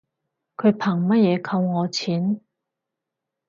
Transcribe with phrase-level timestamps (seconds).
[0.57, 2.41] 佢憑乜嘢扣我錢